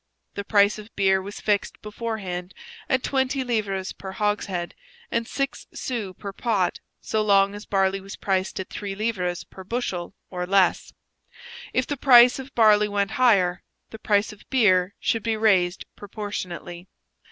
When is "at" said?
2.89-3.03, 8.59-8.71